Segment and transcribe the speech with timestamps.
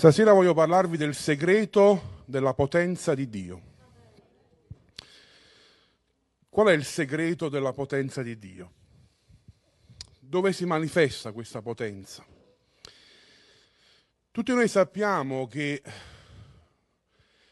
[0.00, 3.60] Stasera voglio parlarvi del segreto della potenza di Dio.
[6.48, 8.72] Qual è il segreto della potenza di Dio?
[10.18, 12.24] Dove si manifesta questa potenza?
[14.30, 15.82] Tutti noi sappiamo che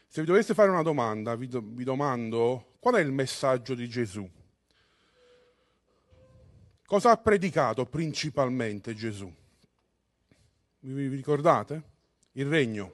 [0.07, 3.87] se vi doveste fare una domanda, vi, do, vi domando qual è il messaggio di
[3.87, 4.27] Gesù?
[6.83, 9.31] Cosa ha predicato principalmente Gesù?
[10.79, 11.97] Vi ricordate?
[12.33, 12.93] Il regno.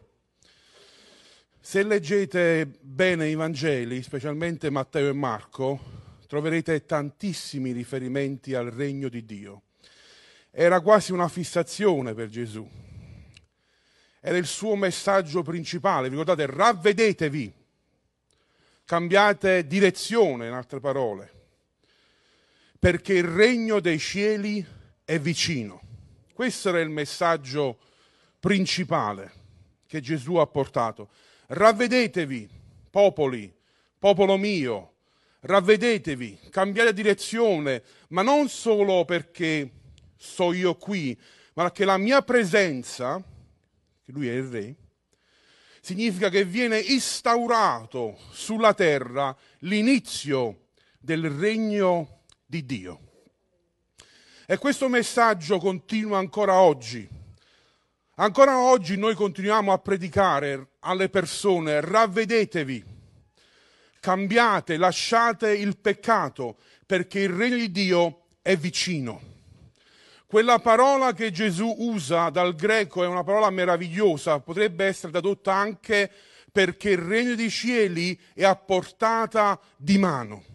[1.59, 5.79] Se leggete bene i Vangeli, specialmente Matteo e Marco,
[6.27, 9.63] troverete tantissimi riferimenti al regno di Dio.
[10.51, 12.67] Era quasi una fissazione per Gesù.
[14.21, 16.07] Era il suo messaggio principale.
[16.07, 17.53] Ricordate, ravvedetevi,
[18.85, 21.31] cambiate direzione, in altre parole,
[22.79, 24.65] perché il regno dei cieli
[25.03, 25.81] è vicino.
[26.33, 27.93] Questo era il messaggio principale
[29.87, 31.09] che Gesù ha portato.
[31.47, 32.47] Ravvedetevi,
[32.91, 33.51] popoli,
[33.97, 34.93] popolo mio,
[35.39, 39.71] ravvedetevi, cambiate direzione, ma non solo perché
[40.15, 41.19] sto io qui,
[41.53, 43.19] ma perché la mia presenza,
[44.03, 44.75] che lui è il re,
[45.81, 50.67] significa che viene instaurato sulla terra l'inizio
[50.99, 52.99] del regno di Dio.
[54.45, 57.23] E questo messaggio continua ancora oggi.
[58.17, 62.81] Ancora oggi noi continuiamo a predicare alle persone, ravvedetevi,
[63.99, 66.55] cambiate, lasciate il peccato,
[66.85, 69.19] perché il regno di Dio è vicino.
[70.27, 76.09] Quella parola che Gesù usa dal greco è una parola meravigliosa, potrebbe essere tradotta anche
[76.49, 80.54] perché il regno dei cieli è a portata di mano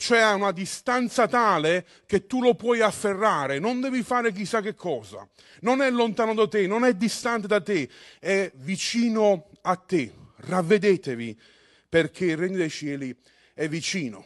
[0.00, 4.74] cioè a una distanza tale che tu lo puoi afferrare, non devi fare chissà che
[4.74, 5.28] cosa,
[5.60, 7.86] non è lontano da te, non è distante da te,
[8.18, 10.10] è vicino a te.
[10.36, 11.38] Ravvedetevi
[11.86, 13.14] perché il regno dei cieli
[13.52, 14.24] è vicino.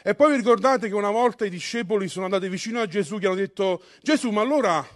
[0.00, 3.26] E poi vi ricordate che una volta i discepoli sono andati vicino a Gesù che
[3.26, 4.86] hanno detto Gesù, ma allora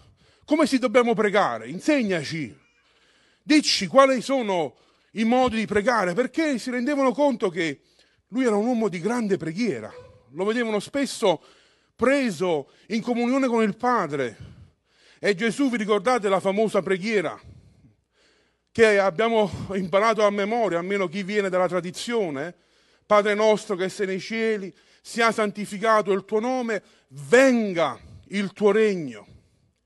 [0.45, 1.69] come si dobbiamo pregare?
[1.69, 2.57] Insegnaci,
[3.43, 4.77] dici quali sono
[5.15, 7.81] i modi di pregare, perché si rendevano conto che
[8.33, 9.93] lui era un uomo di grande preghiera,
[10.31, 11.43] lo vedevano spesso
[11.95, 14.51] preso in comunione con il Padre.
[15.19, 17.39] E Gesù, vi ricordate la famosa preghiera
[18.73, 22.55] che abbiamo imparato a memoria, almeno chi viene dalla tradizione?
[23.05, 29.27] Padre nostro che sei nei cieli, sia santificato il tuo nome, venga il tuo regno,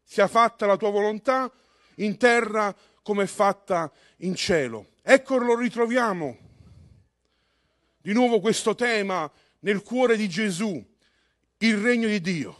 [0.04, 1.50] sia fatta la tua volontà
[1.96, 4.90] in terra come è fatta in cielo.
[5.02, 6.45] Ecco lo ritroviamo
[8.06, 9.28] di nuovo questo tema
[9.60, 10.80] nel cuore di Gesù,
[11.58, 12.56] il regno di Dio.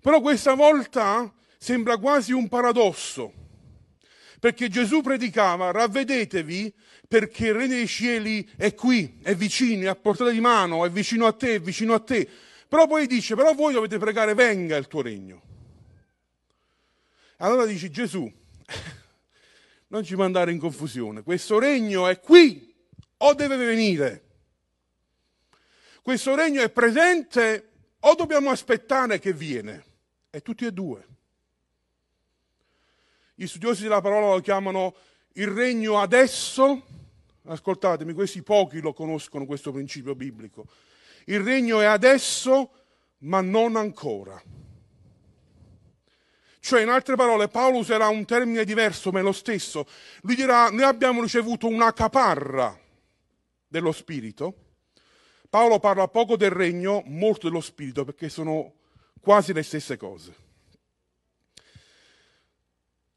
[0.00, 3.32] Però questa volta sembra quasi un paradosso,
[4.40, 6.74] perché Gesù predicava, ravvedetevi
[7.06, 10.90] perché il regno dei cieli è qui, è vicino, è a portata di mano, è
[10.90, 12.28] vicino a te, è vicino a te.
[12.66, 15.42] Però poi dice, però voi dovete pregare, venga il tuo regno.
[17.36, 18.28] Allora dice Gesù,
[19.86, 22.74] non ci mandare in confusione, questo regno è qui
[23.18, 24.23] o deve venire?
[26.04, 27.70] Questo regno è presente
[28.00, 29.84] o dobbiamo aspettare che viene?
[30.28, 31.06] E tutti e due.
[33.34, 34.94] Gli studiosi della parola lo chiamano
[35.32, 36.84] il regno adesso.
[37.44, 40.66] Ascoltatemi, questi pochi lo conoscono questo principio biblico.
[41.24, 42.70] Il regno è adesso,
[43.20, 44.38] ma non ancora.
[46.60, 49.86] Cioè, in altre parole, Paolo userà un termine diverso, ma è lo stesso.
[50.20, 52.78] Lui dirà, noi abbiamo ricevuto una caparra
[53.66, 54.63] dello Spirito,
[55.54, 58.72] Paolo parla poco del regno, molto dello spirito, perché sono
[59.20, 60.34] quasi le stesse cose.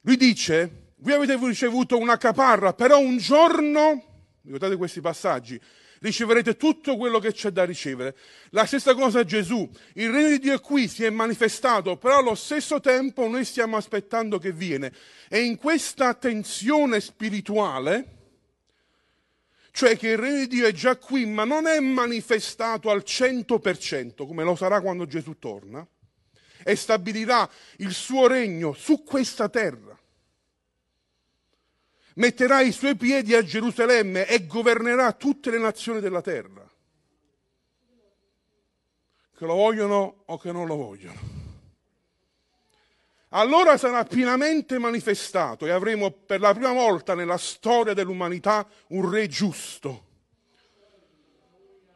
[0.02, 5.60] Lui dice, voi avete ricevuto una caparra, però un giorno, ricordate questi passaggi,
[6.02, 8.16] riceverete tutto quello che c'è da ricevere.
[8.52, 12.36] La stessa cosa Gesù, il regno di Dio è qui, si è manifestato, però allo
[12.36, 14.94] stesso tempo noi stiamo aspettando che viene.
[15.28, 18.17] E in questa tensione spirituale,
[19.78, 24.26] cioè che il regno di Dio è già qui, ma non è manifestato al 100%
[24.26, 25.88] come lo sarà quando Gesù torna,
[26.64, 27.48] e stabilirà
[27.78, 29.96] il suo regno su questa terra.
[32.16, 36.68] Metterà i suoi piedi a Gerusalemme e governerà tutte le nazioni della terra,
[39.38, 41.37] che lo vogliono o che non lo vogliono
[43.30, 49.28] allora sarà pienamente manifestato e avremo per la prima volta nella storia dell'umanità un re
[49.28, 50.06] giusto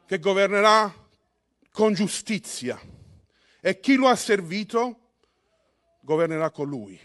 [0.05, 0.93] che governerà
[1.71, 2.79] con giustizia
[3.61, 4.97] e chi lo ha servito
[6.01, 6.99] governerà con lui.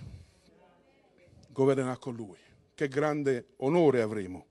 [1.51, 2.37] governerà con lui.
[2.75, 4.47] Che grande onore avremo.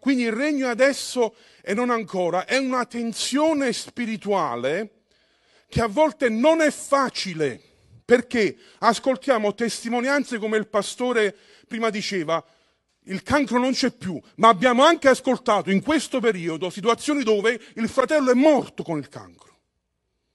[0.00, 5.04] Quindi il regno adesso e non ancora, è una tensione spirituale
[5.68, 7.67] che a volte non è facile,
[8.08, 12.42] perché ascoltiamo testimonianze come il pastore prima diceva,
[13.02, 17.86] il cancro non c'è più, ma abbiamo anche ascoltato in questo periodo situazioni dove il
[17.86, 19.58] fratello è morto con il cancro.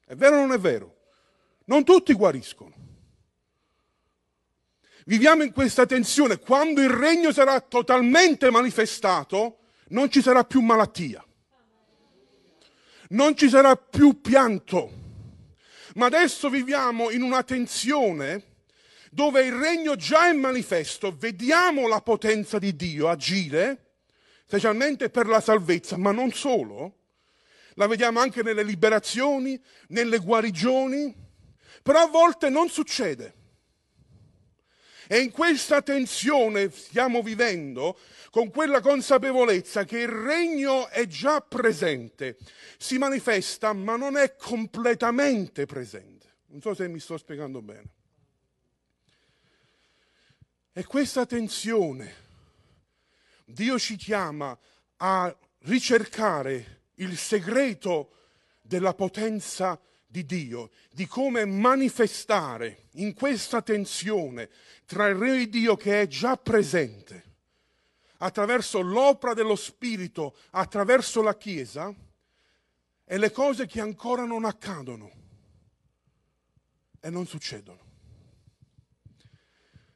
[0.05, 0.97] È vero o non è vero?
[1.65, 2.75] Non tutti guariscono.
[5.05, 6.37] Viviamo in questa tensione.
[6.37, 11.25] Quando il regno sarà totalmente manifestato, non ci sarà più malattia,
[13.09, 15.01] non ci sarà più pianto.
[15.95, 18.51] Ma adesso viviamo in una tensione
[19.11, 23.97] dove il regno già è manifesto, vediamo la potenza di Dio agire,
[24.45, 26.97] specialmente per la salvezza, ma non solo.
[27.75, 31.13] La vediamo anche nelle liberazioni, nelle guarigioni,
[31.83, 33.41] però a volte non succede.
[35.13, 38.00] E in questa tensione stiamo vivendo
[38.31, 42.39] con quella consapevolezza che il regno è già presente,
[42.80, 46.38] si manifesta ma non è completamente presente.
[46.48, 47.89] Non so se mi sto spiegando bene.
[50.74, 52.15] E questa tensione,
[53.45, 54.57] Dio ci chiama
[54.98, 58.13] a ricercare il segreto
[58.63, 64.50] della potenza di Dio, di come manifestare in questa tensione
[64.86, 67.31] tra il Re di Dio che è già presente,
[68.18, 71.94] attraverso l'opera dello Spirito, attraverso la Chiesa,
[73.06, 75.12] e le cose che ancora non accadono
[77.00, 77.81] e non succedono.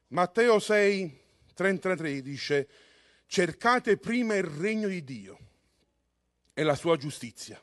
[0.08, 1.20] Matteo 6,
[1.54, 2.70] 33 dice,
[3.28, 5.40] cercate prima il regno di Dio
[6.54, 7.62] e la sua giustizia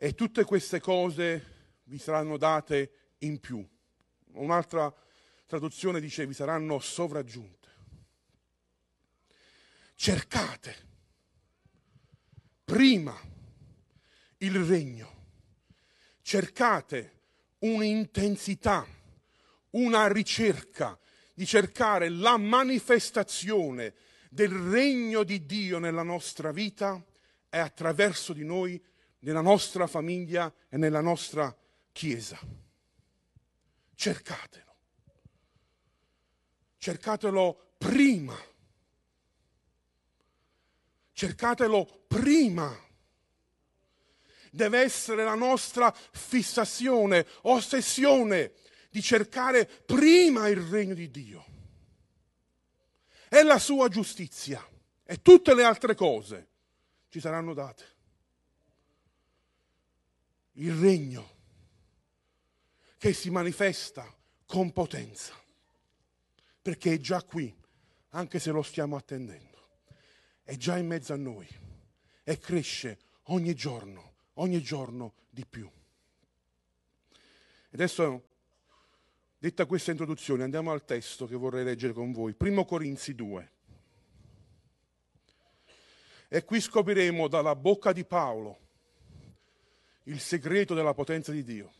[0.00, 3.66] e tutte queste cose vi saranno date in più.
[4.34, 4.94] Un'altra
[5.44, 7.68] traduzione dice vi saranno sovraggiunte.
[9.96, 10.86] Cercate
[12.62, 13.18] prima
[14.36, 15.26] il regno,
[16.22, 17.22] cercate
[17.58, 18.86] un'intensità,
[19.70, 20.96] una ricerca
[21.34, 23.94] di cercare la manifestazione
[24.30, 27.04] del regno di Dio nella nostra vita
[27.48, 28.80] e attraverso di noi
[29.20, 31.54] nella nostra famiglia e nella nostra
[31.92, 32.38] chiesa.
[33.94, 34.76] Cercatelo.
[36.76, 38.36] Cercatelo prima.
[41.12, 42.86] Cercatelo prima.
[44.50, 48.52] Deve essere la nostra fissazione, ossessione
[48.90, 51.44] di cercare prima il regno di Dio
[53.28, 54.66] e la sua giustizia
[55.04, 56.48] e tutte le altre cose
[57.10, 57.97] ci saranno date
[60.58, 61.36] il regno
[62.96, 64.12] che si manifesta
[64.44, 65.34] con potenza,
[66.60, 67.54] perché è già qui,
[68.10, 69.68] anche se lo stiamo attendendo,
[70.42, 71.46] è già in mezzo a noi
[72.24, 75.70] e cresce ogni giorno, ogni giorno di più.
[77.70, 78.28] Adesso,
[79.38, 83.52] detta questa introduzione, andiamo al testo che vorrei leggere con voi, Primo Corinzi 2.
[86.30, 88.66] E qui scopriremo dalla bocca di Paolo
[90.08, 91.72] il segreto della potenza di Dio.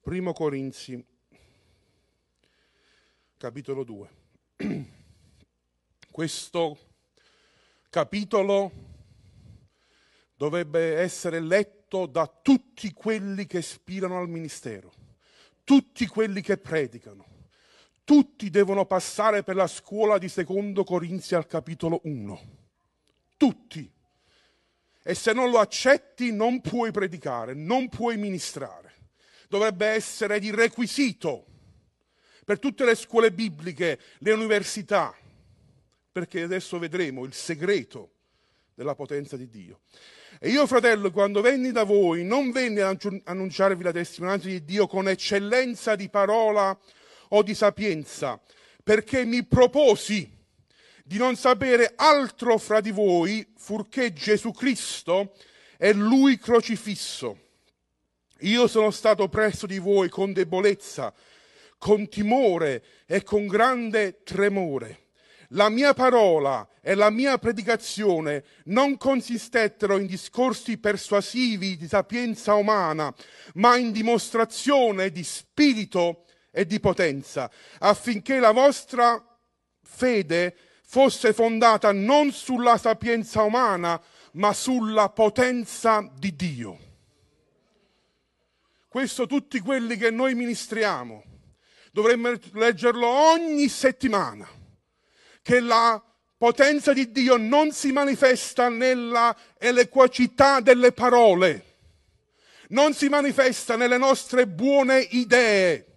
[0.00, 1.04] Primo Corinzi,
[3.36, 4.08] capitolo 2.
[6.12, 6.78] Questo
[7.90, 8.70] capitolo
[10.36, 14.92] dovrebbe essere letto da tutti quelli che ispirano al ministero,
[15.64, 17.34] tutti quelli che predicano.
[18.04, 22.65] Tutti devono passare per la scuola di secondo Corinzi al capitolo 1
[23.36, 23.90] tutti.
[25.02, 28.94] E se non lo accetti non puoi predicare, non puoi ministrare.
[29.48, 31.46] Dovrebbe essere di requisito
[32.44, 35.14] per tutte le scuole bibliche, le università,
[36.10, 38.12] perché adesso vedremo il segreto
[38.74, 39.80] della potenza di Dio.
[40.38, 44.86] E io, fratello, quando venni da voi, non venni ad annunciarvi la testimonianza di Dio
[44.86, 46.78] con eccellenza di parola
[47.28, 48.40] o di sapienza,
[48.82, 50.35] perché mi proposi
[51.06, 55.34] di non sapere altro fra di voi furché Gesù Cristo
[55.78, 57.38] e Lui crocifisso.
[58.40, 61.14] Io sono stato presso di voi con debolezza,
[61.78, 65.10] con timore e con grande tremore.
[65.50, 73.14] La mia parola e la mia predicazione non consistettero in discorsi persuasivi di sapienza umana,
[73.54, 77.48] ma in dimostrazione di spirito e di potenza,
[77.78, 79.24] affinché la vostra
[79.84, 84.00] fede fosse fondata non sulla sapienza umana,
[84.32, 86.78] ma sulla potenza di Dio.
[88.88, 91.22] questo tutti quelli che noi ministriamo
[91.92, 94.48] dovremmo leggerlo ogni settimana,
[95.42, 96.02] che la
[96.38, 101.64] potenza di Dio non si manifesta nella eloquacità delle parole,
[102.68, 105.95] non si manifesta nelle nostre buone idee,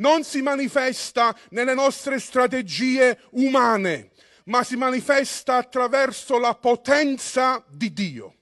[0.00, 4.10] non si manifesta nelle nostre strategie umane,
[4.44, 8.34] ma si manifesta attraverso la potenza di Dio.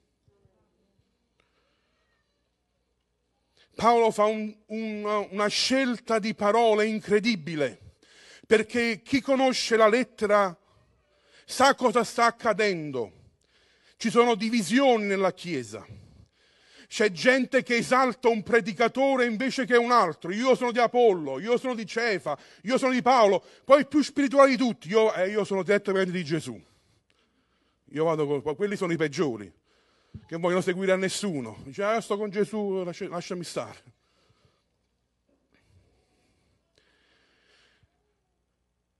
[3.74, 7.94] Paolo fa un, un, una scelta di parole incredibile,
[8.46, 10.56] perché chi conosce la lettera
[11.44, 13.12] sa cosa sta accadendo.
[13.96, 15.86] Ci sono divisioni nella Chiesa.
[16.88, 20.32] C'è gente che esalta un predicatore invece che un altro.
[20.32, 24.52] Io sono di Apollo, io sono di Cefa, io sono di Paolo, poi più spirituali
[24.52, 24.88] di tutti.
[24.88, 26.58] Io, eh, io sono direttamente di Gesù.
[27.90, 29.52] Io vado con quelli sono i peggiori,
[30.26, 31.58] che vogliono seguire a nessuno.
[31.64, 33.82] Dice, ah, sto con Gesù, lasciami stare.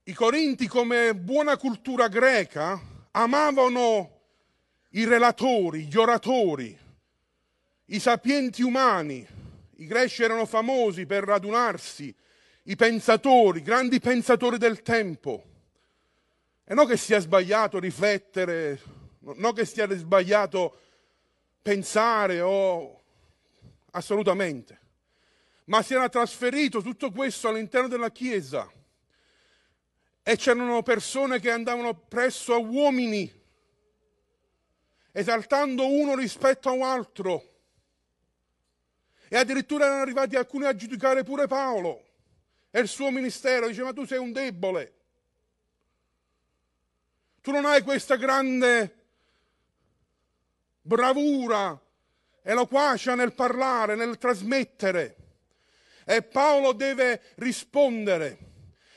[0.05, 2.81] I Corinti, come buona cultura greca,
[3.13, 4.21] amavano
[4.91, 6.79] i relatori, gli oratori,
[7.91, 9.27] i sapienti umani,
[9.77, 12.15] i greci erano famosi per radunarsi,
[12.65, 15.45] i pensatori, grandi pensatori del tempo.
[16.65, 18.79] E non che sia sbagliato riflettere,
[19.37, 20.81] non che sia sbagliato
[21.63, 23.03] pensare o
[23.93, 24.81] assolutamente,
[25.65, 28.71] ma si era trasferito tutto questo all'interno della Chiesa
[30.23, 33.33] e c'erano persone che andavano presso a uomini,
[35.13, 37.57] esaltando uno rispetto a un altro
[39.29, 42.05] e addirittura erano arrivati alcuni a giudicare pure Paolo
[42.71, 43.69] e il suo ministero.
[43.69, 44.95] Dice, ma tu sei un debole.
[47.41, 48.95] Tu non hai questa grande
[50.81, 51.79] bravura,
[52.43, 55.17] eloquacia nel parlare, nel trasmettere.
[56.05, 58.47] E Paolo deve rispondere.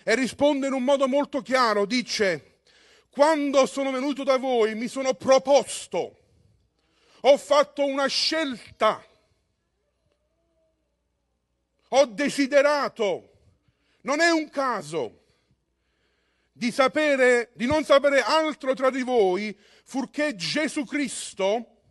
[0.04, 1.86] E risponde in un modo molto chiaro.
[1.86, 2.62] Dice,
[3.10, 6.18] quando sono venuto da voi mi sono proposto,
[7.22, 9.06] ho fatto una scelta
[11.94, 13.30] ho desiderato,
[14.02, 15.20] non è un caso,
[16.52, 21.82] di sapere, di non sapere altro tra di voi, furché Gesù Cristo,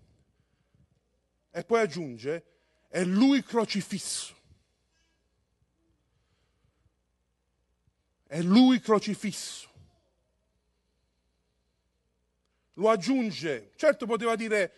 [1.51, 2.45] e poi aggiunge,
[2.89, 4.37] è Lui crocifisso.
[8.27, 9.69] È Lui crocifisso.
[12.75, 14.73] Lo aggiunge, certo poteva dire,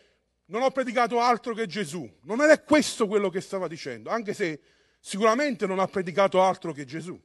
[0.47, 4.61] non ho predicato altro che Gesù, non era questo quello che stava dicendo, anche se
[5.05, 7.21] sicuramente non ha predicato altro che Gesù.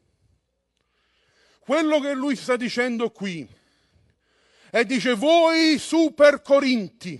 [1.60, 3.48] Quello che lui sta dicendo qui
[4.72, 7.20] e dice voi super corinti,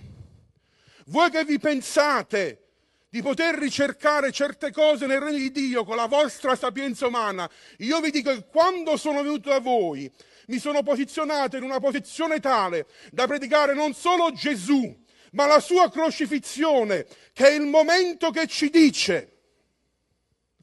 [1.06, 2.64] voi che vi pensate
[3.08, 7.48] di poter ricercare certe cose nel regno di Dio con la vostra sapienza umana,
[7.78, 10.10] io vi dico che quando sono venuto da voi
[10.48, 15.90] mi sono posizionato in una posizione tale da predicare non solo Gesù, ma la sua
[15.90, 19.37] crocifissione, che è il momento che ci dice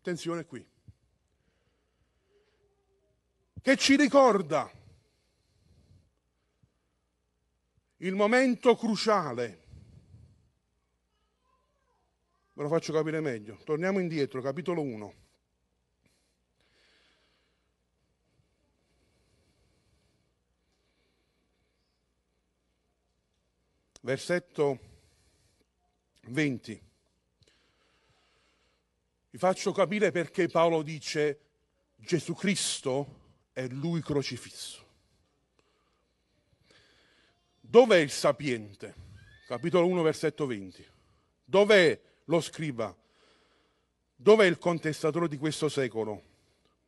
[0.06, 0.64] Attenzione qui.
[3.60, 4.72] Che ci ricorda
[7.98, 9.64] il momento cruciale.
[12.54, 13.58] Ve lo faccio capire meglio.
[13.64, 15.14] Torniamo indietro, capitolo 1.
[24.02, 24.80] Versetto
[26.28, 26.94] 20.
[29.36, 31.40] Vi faccio capire perché Paolo dice
[31.98, 34.82] Gesù Cristo è lui crocifisso.
[37.60, 38.96] Dov'è il sapiente?
[39.46, 40.88] Capitolo 1, versetto 20.
[41.44, 42.96] Dov'è lo scriba?
[44.16, 46.24] Dov'è il contestatore di questo secolo?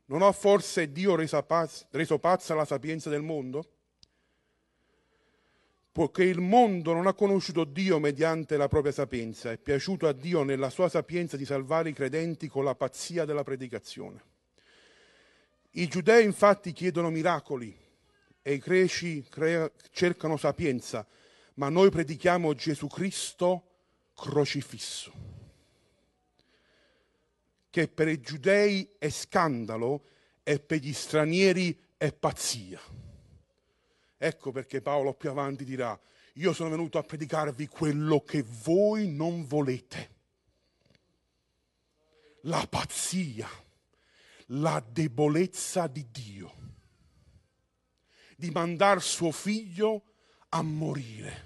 [0.06, 3.77] Non ha forse Dio reso pazza la sapienza del mondo?
[5.98, 10.44] Poiché il mondo non ha conosciuto Dio mediante la propria sapienza, è piaciuto a Dio
[10.44, 14.22] nella sua sapienza di salvare i credenti con la pazzia della predicazione.
[15.72, 17.76] I giudei infatti chiedono miracoli
[18.44, 21.04] e i greci crea- cercano sapienza,
[21.56, 23.64] ma noi predichiamo Gesù Cristo
[24.14, 25.12] crocifisso,
[27.72, 30.04] che per i giudei è scandalo
[30.44, 33.07] e per gli stranieri è pazzia.
[34.18, 36.00] Ecco perché Paolo più avanti dirà,
[36.34, 40.16] io sono venuto a predicarvi quello che voi non volete.
[42.42, 43.50] La pazzia,
[44.48, 46.54] la debolezza di Dio,
[48.36, 50.04] di mandare suo figlio
[50.50, 51.46] a morire.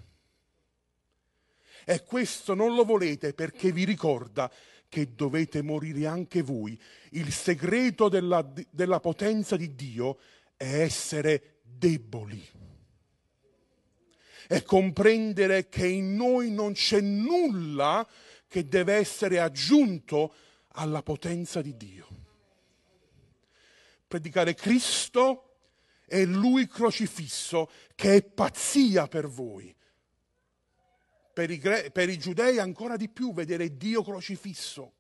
[1.85, 4.51] E questo non lo volete perché vi ricorda
[4.87, 6.79] che dovete morire anche voi.
[7.11, 10.19] Il segreto della, della potenza di Dio
[10.55, 12.60] è essere deboli
[14.51, 18.05] e comprendere che in noi non c'è nulla
[18.49, 20.35] che deve essere aggiunto
[20.73, 22.07] alla potenza di Dio.
[24.05, 25.55] Predicare Cristo
[26.05, 29.73] e Lui crocifisso, che è pazzia per voi.
[31.31, 31.57] Per i,
[31.89, 34.95] per i giudei ancora di più vedere Dio crocifisso.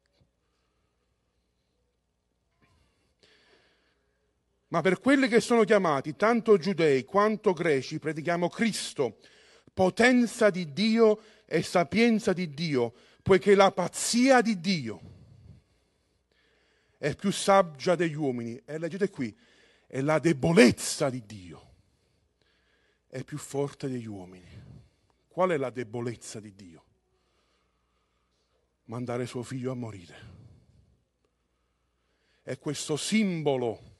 [4.69, 9.17] Ma per quelli che sono chiamati, tanto giudei quanto greci, predichiamo Cristo,
[9.73, 15.01] potenza di Dio e sapienza di Dio, poiché la pazzia di Dio
[16.97, 18.61] è più saggia degli uomini.
[18.65, 19.35] E leggete qui,
[19.87, 21.69] è la debolezza di Dio
[23.11, 24.47] è più forte degli uomini.
[25.27, 26.85] Qual è la debolezza di Dio?
[28.85, 30.29] Mandare suo figlio a morire.
[32.41, 33.97] E questo simbolo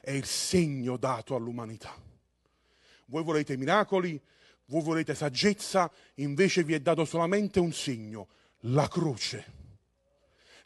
[0.00, 1.94] è il segno dato all'umanità.
[3.06, 4.18] Voi volete miracoli,
[4.66, 8.28] voi volete saggezza, invece vi è dato solamente un segno,
[8.60, 9.52] la croce,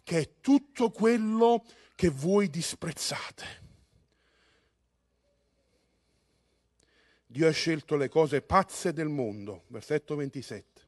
[0.03, 3.65] che è tutto quello che voi disprezzate.
[7.27, 10.83] Dio ha scelto le cose pazze del mondo, versetto 27,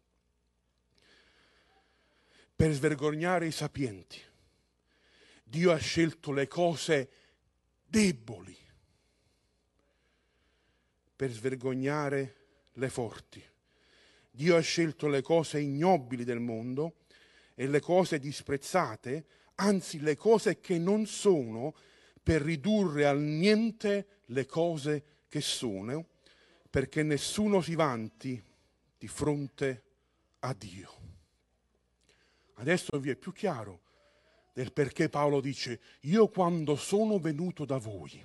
[2.55, 4.21] per svergognare i sapienti.
[5.45, 7.11] Dio ha scelto le cose
[7.85, 8.57] deboli
[11.17, 12.38] per svergognare
[12.79, 13.43] le forti.
[14.31, 16.97] Dio ha scelto le cose ignobili del mondo
[17.55, 21.75] e le cose disprezzate, anzi le cose che non sono,
[22.23, 26.07] per ridurre al niente le cose che sono,
[26.71, 28.43] perché nessuno si vanti
[28.97, 29.83] di fronte
[30.41, 30.97] a Dio.
[32.55, 33.81] Adesso vi è più chiaro
[34.53, 38.23] del perché Paolo dice, io quando sono venuto da voi,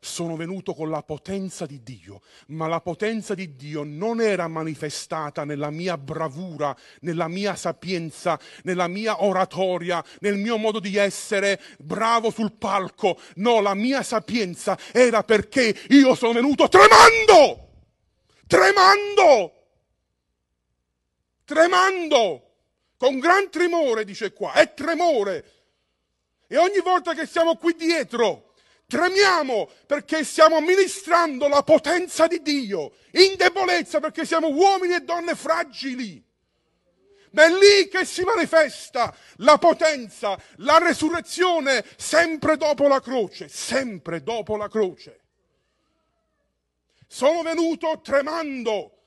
[0.00, 5.44] sono venuto con la potenza di Dio, ma la potenza di Dio non era manifestata
[5.44, 12.30] nella mia bravura, nella mia sapienza, nella mia oratoria, nel mio modo di essere bravo
[12.30, 13.18] sul palco.
[13.36, 17.68] No, la mia sapienza era perché io sono venuto tremando,
[18.46, 19.52] tremando,
[21.44, 22.42] tremando,
[22.96, 25.52] con gran tremore, dice qua, è tremore.
[26.46, 28.47] E ogni volta che siamo qui dietro,
[28.88, 35.34] Tremiamo perché stiamo ministrando la potenza di Dio, in debolezza perché siamo uomini e donne
[35.34, 36.24] fragili.
[37.32, 44.22] Ma è lì che si manifesta la potenza, la resurrezione, sempre dopo la croce, sempre
[44.22, 45.20] dopo la croce.
[47.06, 49.00] Sono venuto tremando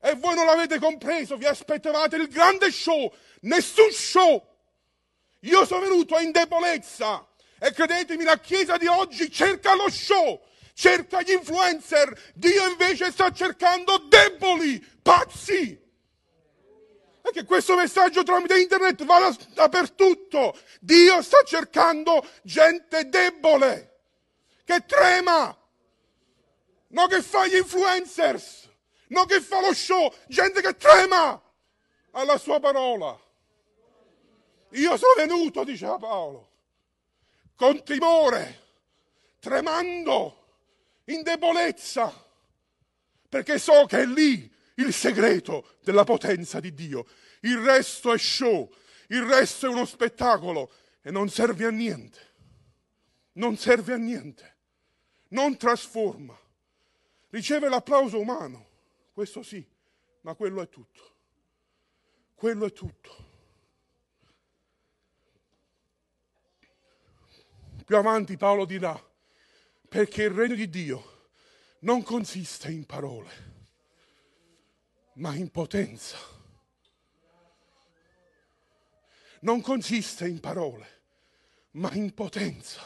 [0.00, 4.46] e voi non l'avete compreso, vi aspettavate il grande show, nessun show.
[5.40, 7.26] Io sono venuto in debolezza
[7.64, 10.42] e credetemi, la Chiesa di oggi cerca lo show,
[10.74, 12.32] cerca gli influencer.
[12.34, 15.80] Dio invece sta cercando deboli, pazzi.
[17.24, 20.58] E che questo messaggio tramite internet va dappertutto.
[20.80, 24.00] Dio sta cercando gente debole,
[24.64, 25.56] che trema,
[26.88, 28.68] non che fa gli influencers,
[29.10, 31.40] non che fa lo show, gente che trema
[32.10, 33.16] alla sua parola.
[34.70, 36.50] Io sono venuto, diceva Paolo
[37.54, 38.60] con timore,
[39.38, 40.38] tremando,
[41.06, 42.12] in debolezza,
[43.28, 47.06] perché so che è lì il segreto della potenza di Dio.
[47.40, 48.72] Il resto è show,
[49.08, 52.30] il resto è uno spettacolo e non serve a niente.
[53.32, 54.56] Non serve a niente.
[55.28, 56.38] Non trasforma.
[57.30, 58.68] Riceve l'applauso umano,
[59.12, 59.66] questo sì,
[60.20, 61.16] ma quello è tutto.
[62.34, 63.21] Quello è tutto.
[67.84, 69.00] Più avanti Paolo dirà,
[69.88, 71.28] perché il regno di Dio
[71.80, 73.30] non consiste in parole,
[75.14, 76.16] ma in potenza.
[79.40, 81.00] Non consiste in parole,
[81.72, 82.80] ma in potenza.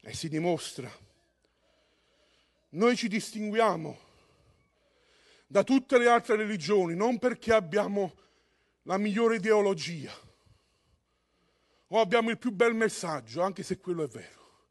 [0.00, 0.90] E si dimostra.
[2.70, 3.98] Noi ci distinguiamo
[5.46, 8.14] da tutte le altre religioni non perché abbiamo
[8.82, 10.26] la migliore ideologia
[11.88, 14.66] o abbiamo il più bel messaggio, anche se quello è vero,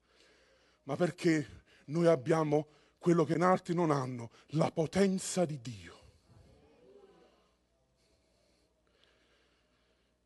[0.84, 2.68] ma perché noi abbiamo
[3.00, 5.96] quello che in altri non hanno, la potenza di Dio.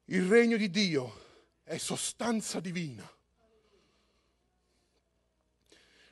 [0.06, 1.20] Il regno di Dio
[1.64, 3.10] è sostanza divina.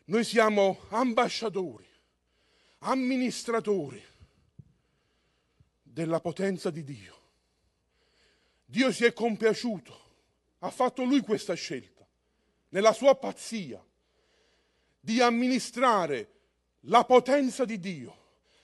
[0.06, 1.88] Noi siamo ambasciatori,
[2.80, 4.02] amministratori
[5.82, 7.18] della potenza di Dio.
[8.64, 10.09] Dio si è compiaciuto,
[10.60, 12.08] ha fatto lui questa scelta,
[12.70, 13.84] nella sua pazzia,
[15.00, 16.34] di amministrare
[16.82, 18.18] la potenza di Dio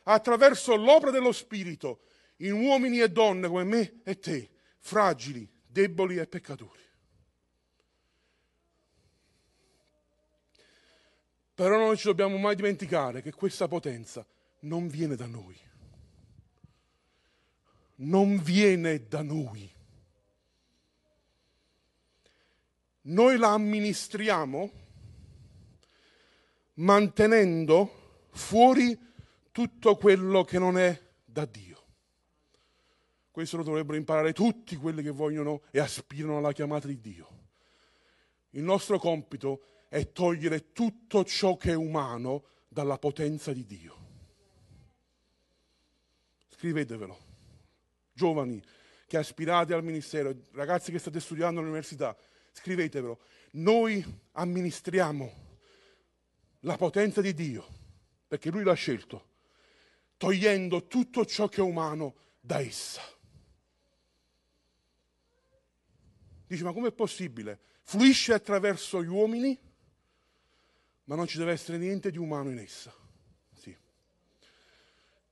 [0.03, 2.01] attraverso l'opera dello Spirito
[2.38, 6.84] in uomini e donne come me e te, fragili, deboli e peccatori.
[11.55, 14.25] Però non ci dobbiamo mai dimenticare che questa potenza
[14.62, 15.58] non viene da noi.
[17.97, 19.74] Non viene da noi.
[23.07, 24.71] Noi la amministriamo
[26.75, 28.97] mantenendo fuori
[29.51, 31.83] tutto quello che non è da Dio.
[33.29, 37.43] Questo lo dovrebbero imparare tutti quelli che vogliono e aspirano alla chiamata di Dio.
[38.51, 43.97] Il nostro compito è togliere tutto ciò che è umano dalla potenza di Dio.
[46.49, 47.17] Scrivetevelo.
[48.13, 48.63] Giovani
[49.05, 52.17] che aspirate al ministero, ragazzi che state studiando all'università,
[52.55, 53.19] scrivetevelo.
[53.51, 55.59] Noi amministriamo
[56.61, 57.67] la potenza di Dio,
[58.27, 59.33] perché Lui l'ha scelto,
[60.17, 63.01] togliendo tutto ciò che è umano da essa.
[66.47, 67.59] Dice, ma com'è possibile?
[67.83, 69.59] Fluisce attraverso gli uomini,
[71.05, 72.93] ma non ci deve essere niente di umano in essa.
[73.53, 73.75] Sì.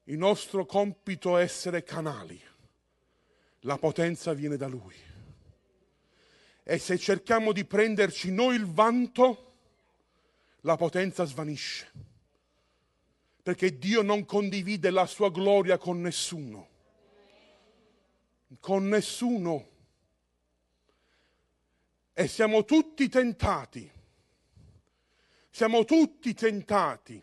[0.06, 2.40] Il nostro compito è essere canali.
[3.62, 5.12] La potenza viene da Lui.
[6.64, 9.52] E se cerchiamo di prenderci noi il vanto,
[10.62, 11.92] la potenza svanisce.
[13.44, 16.70] Perché Dio non condivide la sua gloria con nessuno.
[18.60, 19.70] Con nessuno.
[22.14, 23.92] E siamo tutti tentati.
[25.50, 27.22] Siamo tutti tentati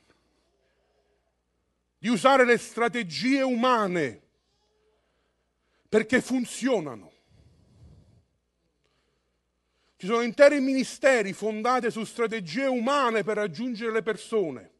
[2.03, 4.23] di usare le strategie umane
[5.87, 7.10] perché funzionano.
[10.01, 14.73] Ci sono interi ministeri fondati su strategie umane per raggiungere le persone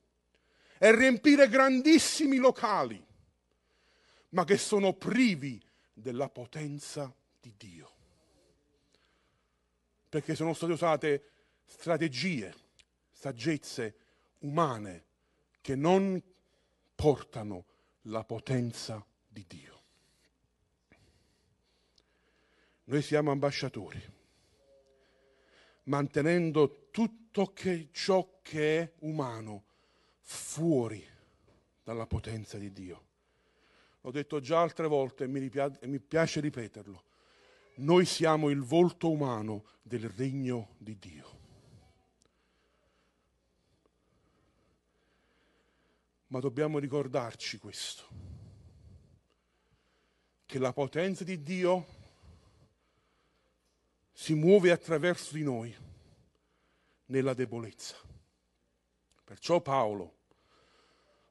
[0.79, 3.05] e riempire grandissimi locali,
[4.31, 7.99] ma che sono privi della potenza di Dio
[10.11, 11.31] perché sono state usate
[11.65, 12.53] strategie,
[13.13, 13.95] saggezze
[14.41, 15.05] umane
[15.61, 16.21] che non
[16.97, 17.65] portano
[18.03, 19.83] la potenza di Dio.
[22.85, 24.03] Noi siamo ambasciatori,
[25.85, 29.65] mantenendo tutto che ciò che è umano
[30.21, 31.05] fuori
[31.83, 33.05] dalla potenza di Dio.
[34.03, 37.05] L'ho detto già altre volte e mi, piace ripeterlo.
[37.77, 41.39] Noi siamo il volto umano del regno di Dio.
[46.29, 48.07] Ma dobbiamo ricordarci questo,
[50.47, 52.00] che la potenza di Dio
[54.21, 55.75] si muove attraverso di noi
[57.07, 57.97] nella debolezza.
[59.25, 60.17] Perciò Paolo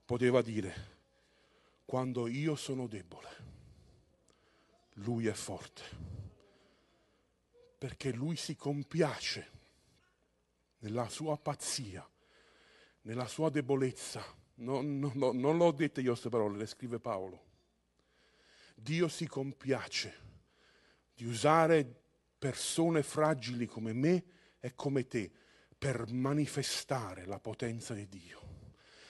[0.04, 0.74] poteva dire,
[1.86, 3.30] quando io sono debole,
[4.94, 5.84] lui è forte
[7.78, 9.52] perché lui si compiace
[10.80, 12.10] nella sua pazzia,
[13.02, 14.26] nella sua debolezza.
[14.56, 17.44] Non, non, non l'ho dette io queste parole, le scrive Paolo.
[18.74, 20.28] Dio si compiace
[21.14, 21.99] di usare
[22.40, 24.24] persone fragili come me
[24.60, 25.30] e come te
[25.78, 28.40] per manifestare la potenza di Dio.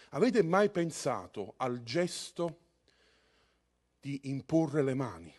[0.10, 2.62] Avete mai pensato al gesto
[4.00, 5.34] di imporre le mani?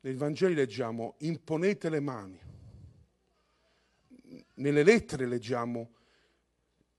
[0.00, 2.40] Nei Vangeli leggiamo imponete le mani.
[4.54, 5.94] Nelle lettere leggiamo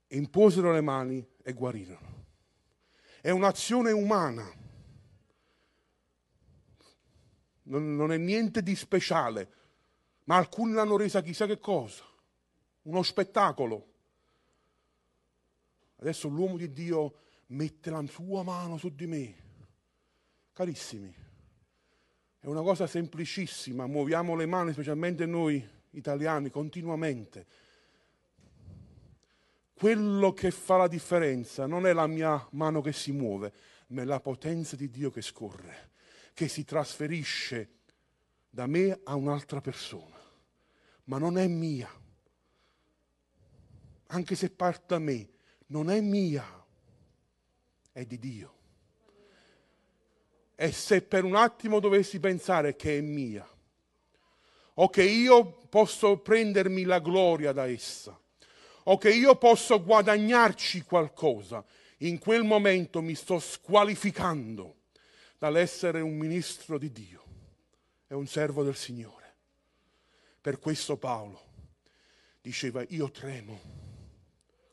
[0.08, 2.26] imposero le mani e guarirono.
[3.22, 4.59] È un'azione umana.
[7.70, 9.52] Non, non è niente di speciale,
[10.26, 12.04] ma alcuni l'hanno resa chissà che cosa.
[12.84, 13.88] Uno spettacolo.
[15.98, 17.14] Adesso l'uomo di Dio
[17.48, 19.36] mette la sua mano su di me.
[20.54, 21.14] Carissimi,
[22.40, 27.46] è una cosa semplicissima, muoviamo le mani, specialmente noi italiani, continuamente.
[29.74, 33.54] Quello che fa la differenza non è la mia mano che si muove,
[33.88, 35.89] ma è la potenza di Dio che scorre,
[36.40, 37.80] che si trasferisce
[38.50, 40.18] da me a un'altra persona.
[41.04, 41.90] Ma non è mia.
[44.08, 45.30] Anche se parte da me,
[45.66, 46.66] non è mia,
[47.92, 48.54] è di Dio.
[50.56, 53.46] E se per un attimo dovessi pensare che è mia,
[54.76, 58.18] o che io posso prendermi la gloria da essa,
[58.84, 61.66] o che io posso guadagnarci qualcosa,
[61.98, 64.78] in quel momento mi sto squalificando
[65.40, 67.24] dall'essere un ministro di Dio
[68.08, 69.38] e un servo del Signore.
[70.42, 71.48] Per questo Paolo
[72.42, 73.60] diceva io tremo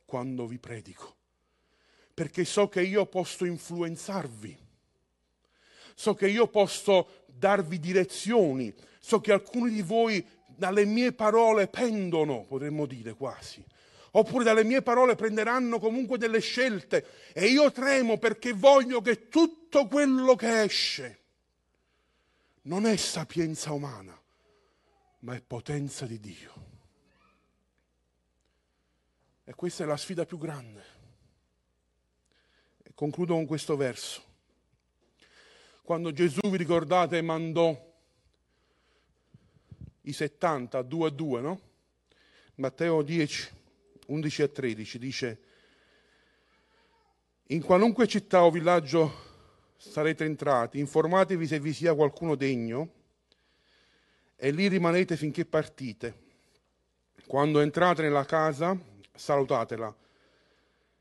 [0.05, 1.17] quando vi predico,
[2.13, 4.59] perché so che io posso influenzarvi,
[5.95, 12.45] so che io posso darvi direzioni, so che alcuni di voi dalle mie parole pendono,
[12.45, 13.65] potremmo dire quasi,
[14.19, 19.87] oppure dalle mie parole prenderanno comunque delle scelte e io tremo perché voglio che tutto
[19.87, 21.25] quello che esce
[22.63, 24.19] non è sapienza umana,
[25.21, 26.65] ma è potenza di Dio.
[29.45, 30.85] E questa è la sfida più grande.
[32.83, 34.25] E concludo con questo verso.
[35.83, 37.95] Quando Gesù, vi ricordate, mandò
[40.01, 41.61] i 70 a 2 a 2, no?
[42.57, 43.56] Matteo 10,
[44.07, 45.41] 11 a 13 dice,
[47.49, 49.25] in qualunque città o villaggio
[49.77, 52.91] sarete entrati, informatevi se vi sia qualcuno degno
[54.37, 56.25] e lì rimanete finché partite.
[57.27, 58.79] Quando entrate nella casa,
[59.15, 59.95] salutatela.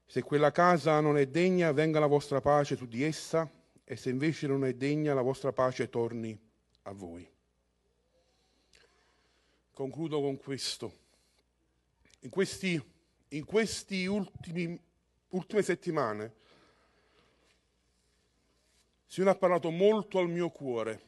[0.07, 3.49] Se quella casa non è degna, venga la vostra pace su di essa,
[3.83, 6.37] e se invece non è degna, la vostra pace torni
[6.83, 7.27] a voi.
[9.71, 10.93] Concludo con questo.
[12.21, 12.81] In, questi,
[13.29, 13.45] in
[14.05, 14.79] ultimi,
[15.29, 16.23] ultime settimane,
[19.05, 21.01] il Signore ha parlato molto al mio cuore,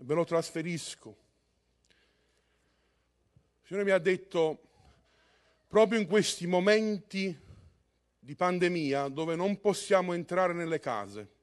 [0.00, 1.08] ve lo trasferisco.
[3.60, 4.62] Il Signore mi ha detto,
[5.66, 7.46] proprio in questi momenti
[8.18, 11.36] di pandemia dove non possiamo entrare nelle case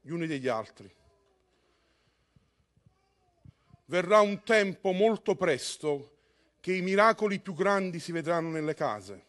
[0.00, 0.92] gli uni degli altri,
[3.86, 6.21] verrà un tempo molto presto
[6.62, 9.24] che i miracoli più grandi si vedranno nelle case.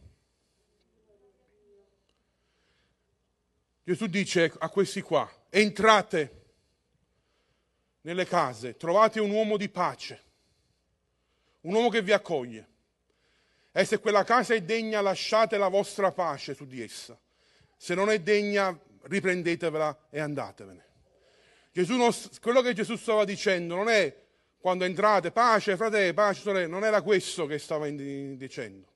[3.83, 6.41] Gesù dice a questi qua, entrate
[8.01, 10.23] nelle case, trovate un uomo di pace,
[11.61, 12.67] un uomo che vi accoglie.
[13.71, 17.19] E se quella casa è degna, lasciate la vostra pace su di essa.
[17.75, 20.85] Se non è degna, riprendetevela e andatevene.
[21.71, 21.97] Gesù
[22.39, 24.22] quello che Gesù stava dicendo non è
[24.63, 28.87] quando entrate, pace, fratelli, pace, sorelle, non era questo che stava dicendo.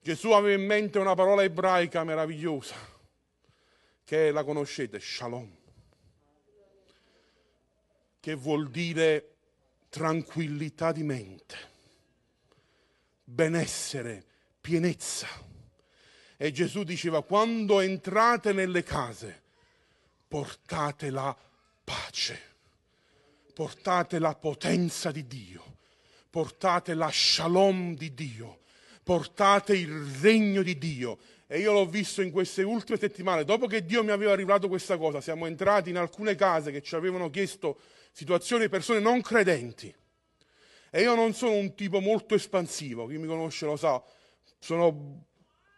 [0.00, 2.76] Gesù aveva in mente una parola ebraica meravigliosa,
[4.02, 5.54] che la conoscete, shalom,
[8.20, 9.34] che vuol dire
[9.90, 11.56] tranquillità di mente,
[13.22, 14.24] benessere,
[14.62, 15.28] pienezza.
[16.38, 19.42] E Gesù diceva, quando entrate nelle case,
[20.26, 21.36] portate la
[21.84, 22.48] pace
[23.52, 25.76] portate la potenza di Dio,
[26.28, 28.60] portate la shalom di Dio,
[29.02, 31.18] portate il regno di Dio.
[31.46, 34.96] E io l'ho visto in queste ultime settimane, dopo che Dio mi aveva rivelato questa
[34.96, 37.80] cosa, siamo entrati in alcune case che ci avevano chiesto
[38.12, 39.92] situazioni di persone non credenti.
[40.90, 44.02] E io non sono un tipo molto espansivo, chi mi conosce lo sa,
[44.58, 45.24] sono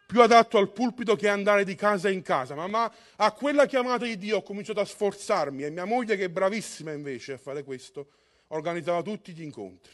[0.06, 4.04] più adatto al pulpito che andare di casa in casa, ma, ma a quella chiamata
[4.04, 7.62] di Dio ho cominciato a sforzarmi e mia moglie, che è bravissima invece a fare
[7.64, 8.10] questo,
[8.48, 9.92] organizzava tutti gli incontri.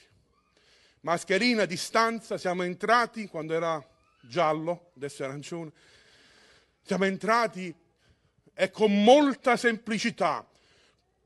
[1.02, 3.84] Mascherina, distanza, siamo entrati quando era
[4.20, 5.70] giallo, adesso è arancione,
[6.82, 7.74] siamo entrati
[8.54, 10.44] e con molta semplicità,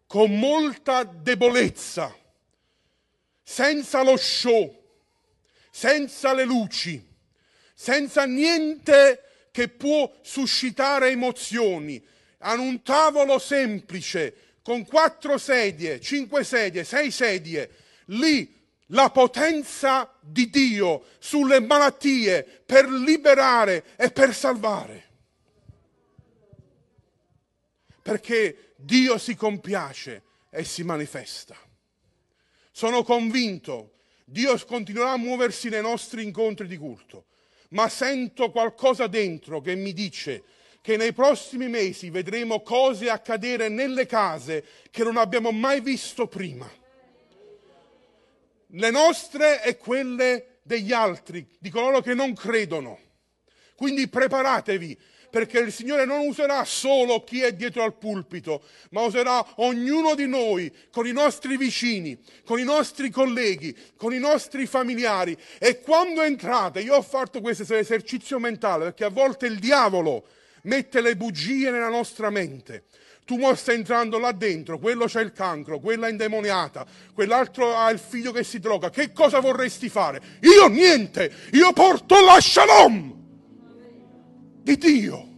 [0.07, 2.15] con molta debolezza,
[3.43, 4.81] senza lo show,
[5.71, 7.12] senza le luci
[7.75, 12.03] senza niente che può suscitare emozioni,
[12.39, 17.71] a un tavolo semplice, con quattro sedie, cinque sedie, sei sedie,
[18.07, 25.11] lì la potenza di Dio sulle malattie per liberare e per salvare.
[28.03, 31.57] Perché Dio si compiace e si manifesta.
[32.73, 37.27] Sono convinto, Dio continuerà a muoversi nei nostri incontri di culto
[37.73, 40.45] ma sento qualcosa dentro che mi dice
[40.81, 46.71] che nei prossimi mesi vedremo cose accadere nelle case che non abbiamo mai visto prima.
[48.75, 52.99] Le nostre e quelle degli altri, di coloro che non credono.
[53.77, 54.99] Quindi preparatevi
[55.33, 60.29] perché il Signore non userà solo chi è dietro al pulpito, ma userà ognuno di
[60.29, 65.35] noi, con i nostri vicini, con i nostri colleghi, con i nostri familiari.
[65.59, 70.27] E quando entrate, io ho fatto questo esercizio mentale, perché a volte il diavolo
[70.65, 72.85] mette le bugie nella nostra mente.
[73.25, 77.99] Tu stai entrando là dentro, quello c'ha il cancro, quella è indemoniata, quell'altro ha il
[77.99, 78.91] figlio che si droga.
[78.91, 80.21] Che cosa vorresti fare?
[80.41, 83.21] Io niente, io porto la shalom
[84.63, 85.29] di Dio.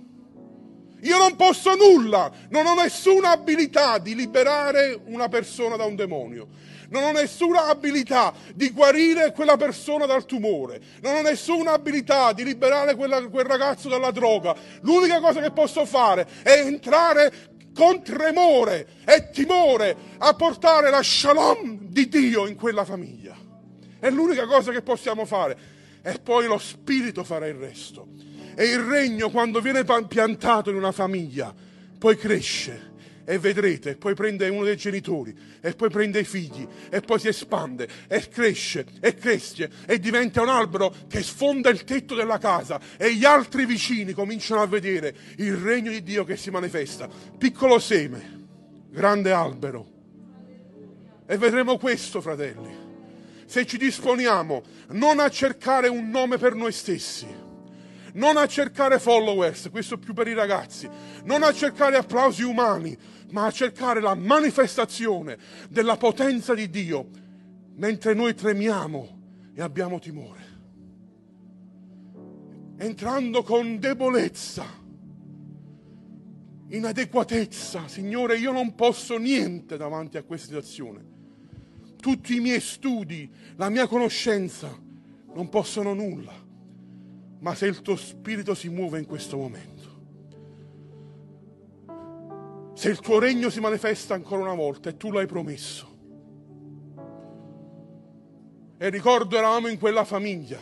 [1.01, 6.49] Io non posso nulla, non ho nessuna abilità di liberare una persona da un demonio.
[6.89, 10.81] Non ho nessuna abilità di guarire quella persona dal tumore.
[11.03, 14.55] Non ho nessuna abilità di liberare quella, quel ragazzo dalla droga.
[14.81, 21.81] L'unica cosa che posso fare è entrare con tremore e timore a portare la shalom
[21.81, 23.37] di Dio in quella famiglia.
[23.99, 25.73] È l'unica cosa che possiamo fare.
[26.03, 28.07] E poi lo Spirito farà il resto.
[28.55, 31.55] E il regno, quando viene piantato in una famiglia,
[31.99, 32.93] poi cresce
[33.25, 37.29] e vedrete, poi prende uno dei genitori, e poi prende i figli, e poi si
[37.29, 42.79] espande, e cresce, e cresce, e diventa un albero che sfonda il tetto della casa,
[42.99, 47.09] e gli altri vicini cominciano a vedere il regno di Dio che si manifesta.
[47.39, 48.47] Piccolo seme,
[48.91, 49.93] grande albero.
[51.27, 52.83] E vedremo questo, fratelli,
[53.47, 57.27] se ci disponiamo non a cercare un nome per noi stessi,
[58.15, 60.89] non a cercare followers, questo più per i ragazzi,
[61.25, 62.97] non a cercare applausi umani,
[63.31, 67.09] ma a cercare la manifestazione della potenza di Dio
[67.77, 69.21] mentre noi tremiamo
[69.55, 70.43] e abbiamo timore.
[72.77, 74.65] Entrando con debolezza,
[76.69, 81.13] inadeguatezza, Signore, io non posso niente davanti a questa situazione.
[81.97, 84.69] Tutti i miei studi, la mia conoscenza
[85.33, 86.44] non possono nulla
[87.45, 89.93] ma se il tuo spirito si muove in questo momento,
[92.73, 95.93] se il tuo regno si manifesta ancora una volta e tu l'hai promesso.
[98.79, 100.59] E ricordo eravamo in quella famiglia,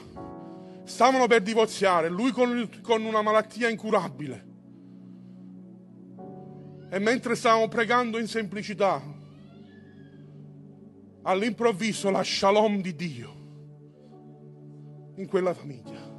[0.83, 4.47] stavano per divorziare, lui con, con una malattia incurabile.
[6.90, 9.01] E mentre stavamo pregando in semplicità,
[11.23, 13.35] all'improvviso la shalom di Dio
[15.14, 16.12] in quella famiglia.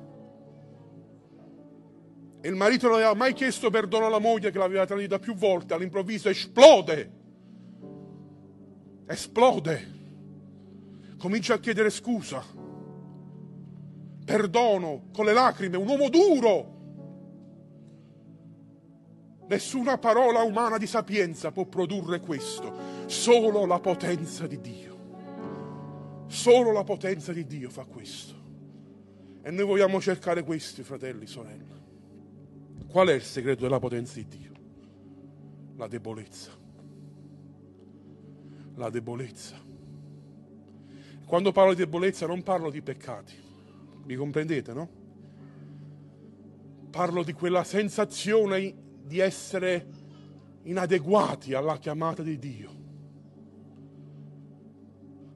[2.45, 5.75] E il marito non aveva mai chiesto perdono alla moglie che l'aveva tradita più volte,
[5.75, 7.11] all'improvviso esplode.
[9.07, 9.91] Esplode.
[11.17, 12.43] Comincia a chiedere scusa.
[14.25, 16.71] Perdono con le lacrime, un uomo duro.
[19.47, 26.25] Nessuna parola umana di sapienza può produrre questo, solo la potenza di Dio.
[26.27, 28.35] Solo la potenza di Dio fa questo.
[29.41, 31.82] E noi vogliamo cercare questi, fratelli, sorelle.
[32.93, 34.51] Qual è il segreto della potenza di Dio?
[35.77, 36.51] La debolezza.
[38.75, 39.59] La debolezza.
[41.25, 43.33] Quando parlo di debolezza non parlo di peccati,
[44.03, 44.89] mi comprendete, no?
[46.91, 49.87] Parlo di quella sensazione di essere
[50.61, 52.71] inadeguati alla chiamata di Dio.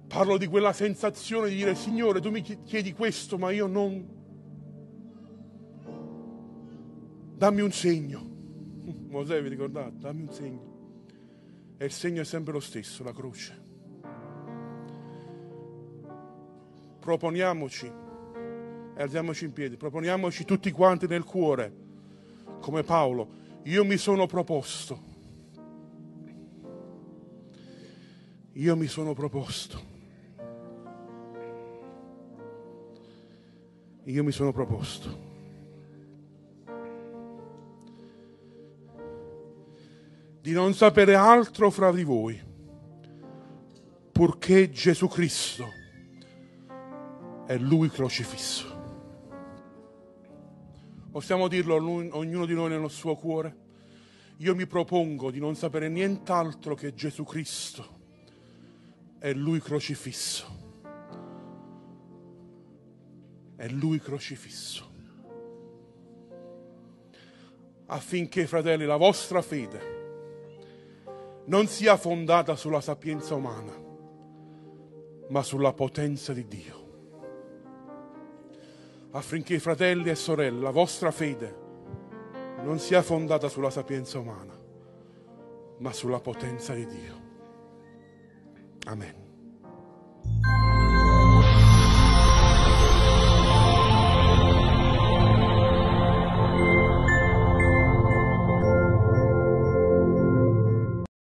[0.06, 4.17] Parlo di quella sensazione di dire, Signore, tu mi chiedi questo, ma io non,
[7.38, 8.26] dammi un segno.
[9.10, 10.00] Mosè vi ricordate?
[10.00, 10.76] Dammi un segno.
[11.78, 13.66] E il segno è sempre lo stesso, la croce.
[17.00, 21.72] Proponiamoci, e alziamoci in piedi, proponiamoci tutti quanti nel cuore,
[22.60, 25.00] come Paolo, io mi sono proposto,
[28.54, 29.80] io mi sono proposto,
[34.04, 35.27] io mi sono proposto
[40.48, 42.42] di non sapere altro fra di voi,
[44.14, 45.68] purché Gesù Cristo
[47.46, 48.66] è Lui crocifisso.
[51.12, 53.58] Possiamo dirlo ognuno di noi nel suo cuore?
[54.38, 58.00] Io mi propongo di non sapere nient'altro che Gesù Cristo
[59.20, 60.46] è Lui crocifisso.
[63.58, 64.90] È Lui crocifisso.
[67.88, 69.97] Affinché, fratelli, la vostra fede
[71.48, 73.74] non sia fondata sulla sapienza umana,
[75.30, 76.86] ma sulla potenza di Dio.
[79.12, 81.66] Affinché fratelli e sorelle, la vostra fede
[82.64, 84.54] non sia fondata sulla sapienza umana,
[85.80, 87.26] ma sulla potenza di Dio.
[88.86, 89.27] Amen.